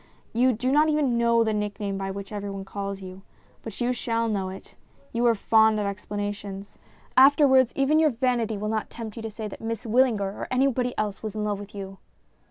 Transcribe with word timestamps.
You 0.33 0.51
do 0.53 0.71
not 0.71 0.89
even 0.89 1.15
know 1.15 1.43
the 1.43 1.53
nickname 1.53 1.95
by 1.95 2.09
which 2.09 2.31
everybody 2.31 2.63
calls 2.65 3.03
you. 3.03 3.21
But 3.61 3.79
you 3.79 3.93
shall 3.93 4.27
know 4.27 4.49
it; 4.49 4.73
you 5.13 5.23
are 5.27 5.35
fond 5.35 5.79
of 5.79 5.85
explanations. 5.85 6.79
Afterwards, 7.15 7.71
even 7.75 7.99
your 7.99 8.09
vanity 8.09 8.57
will 8.57 8.67
not 8.69 8.89
tempt 8.89 9.15
you 9.17 9.21
to 9.21 9.29
say 9.29 9.47
that 9.47 9.61
Miss 9.61 9.85
Wyllinger 9.85 10.21
or 10.39 10.47
anybody 10.49 10.95
else 10.97 11.21
was 11.21 11.35
in 11.35 11.43
love 11.43 11.59
with 11.59 11.75
you." 11.75 11.99